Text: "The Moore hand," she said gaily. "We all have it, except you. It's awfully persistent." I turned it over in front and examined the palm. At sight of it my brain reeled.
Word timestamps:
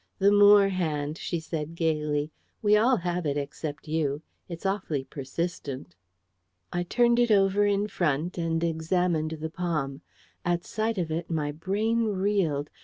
"The 0.17 0.31
Moore 0.31 0.69
hand," 0.69 1.19
she 1.19 1.39
said 1.39 1.75
gaily. 1.75 2.31
"We 2.63 2.75
all 2.75 2.97
have 2.97 3.23
it, 3.27 3.37
except 3.37 3.87
you. 3.87 4.23
It's 4.49 4.65
awfully 4.65 5.03
persistent." 5.03 5.95
I 6.73 6.81
turned 6.81 7.19
it 7.19 7.29
over 7.29 7.67
in 7.67 7.87
front 7.87 8.35
and 8.39 8.63
examined 8.63 9.37
the 9.39 9.51
palm. 9.51 10.01
At 10.43 10.65
sight 10.65 10.97
of 10.97 11.11
it 11.11 11.29
my 11.29 11.51
brain 11.51 12.05
reeled. 12.05 12.71